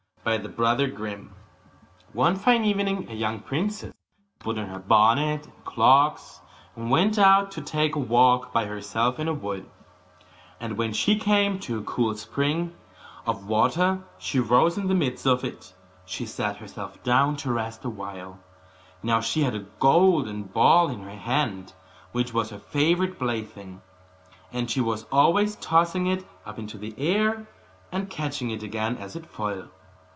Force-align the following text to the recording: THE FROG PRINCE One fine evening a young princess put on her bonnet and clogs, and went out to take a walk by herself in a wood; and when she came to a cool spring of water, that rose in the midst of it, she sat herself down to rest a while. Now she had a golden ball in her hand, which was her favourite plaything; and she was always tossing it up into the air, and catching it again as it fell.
THE 0.23 0.53
FROG 0.55 0.93
PRINCE 0.95 1.29
One 2.13 2.35
fine 2.35 2.63
evening 2.63 3.07
a 3.09 3.15
young 3.15 3.39
princess 3.39 3.95
put 4.37 4.59
on 4.59 4.67
her 4.67 4.77
bonnet 4.77 5.45
and 5.47 5.65
clogs, 5.65 6.41
and 6.75 6.91
went 6.91 7.17
out 7.17 7.49
to 7.53 7.61
take 7.63 7.95
a 7.95 7.99
walk 7.99 8.53
by 8.53 8.65
herself 8.65 9.19
in 9.19 9.27
a 9.27 9.33
wood; 9.33 9.67
and 10.59 10.77
when 10.77 10.93
she 10.93 11.15
came 11.17 11.57
to 11.61 11.79
a 11.79 11.83
cool 11.83 12.13
spring 12.15 12.75
of 13.25 13.47
water, 13.47 14.03
that 14.21 14.41
rose 14.43 14.77
in 14.77 14.85
the 14.89 14.93
midst 14.93 15.25
of 15.25 15.43
it, 15.43 15.73
she 16.05 16.27
sat 16.27 16.57
herself 16.57 17.01
down 17.01 17.35
to 17.37 17.51
rest 17.51 17.83
a 17.83 17.89
while. 17.89 18.37
Now 19.01 19.21
she 19.21 19.41
had 19.41 19.55
a 19.55 19.65
golden 19.79 20.43
ball 20.43 20.89
in 20.89 20.99
her 20.99 21.15
hand, 21.17 21.73
which 22.11 22.31
was 22.31 22.51
her 22.51 22.59
favourite 22.59 23.17
plaything; 23.17 23.81
and 24.53 24.69
she 24.69 24.81
was 24.81 25.07
always 25.11 25.55
tossing 25.55 26.05
it 26.05 26.23
up 26.45 26.59
into 26.59 26.77
the 26.77 26.93
air, 26.99 27.47
and 27.91 28.07
catching 28.07 28.51
it 28.51 28.61
again 28.61 28.97
as 28.97 29.15
it 29.15 29.25
fell. 29.25 29.69